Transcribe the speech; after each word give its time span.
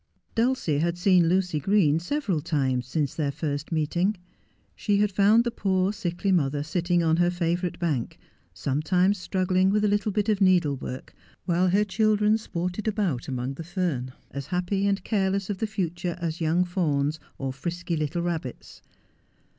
Dulcie 0.33 0.79
had 0.79 0.97
seen 0.97 1.29
Lucy 1.29 1.59
Green 1.59 1.99
several 1.99 2.41
times 2.41 2.87
since 2.87 3.13
their 3.13 3.31
first 3.31 3.71
meeting. 3.71 4.17
She 4.75 4.97
had 4.97 5.11
found 5.11 5.43
the 5.43 5.51
poor, 5.51 5.93
sickly 5.93 6.31
mother 6.31 6.63
sitting 6.63 7.03
on 7.03 7.17
her 7.17 7.29
favourite 7.29 7.77
bank, 7.77 8.17
sometimes 8.51 9.19
struggling 9.19 9.69
with 9.69 9.85
a 9.85 9.87
little 9.87 10.11
bit 10.11 10.27
of 10.27 10.41
needle 10.41 10.75
270 10.75 11.05
Just 11.05 11.17
as 11.19 11.19
I 11.19 11.19
Am. 11.19 11.29
work, 11.35 11.45
while 11.45 11.69
her 11.69 11.83
children 11.85 12.37
sported 12.39 12.87
about 12.87 13.27
among 13.27 13.53
the 13.53 13.63
fern, 13.63 14.11
as 14.31 14.47
happy 14.47 14.87
and 14.87 15.03
careless 15.03 15.51
of 15.51 15.59
the 15.59 15.67
future 15.67 16.17
as 16.19 16.41
young 16.41 16.63
fawns, 16.65 17.19
or 17.37 17.53
frisky 17.53 17.95
little 17.95 18.23
rabbits. 18.23 18.81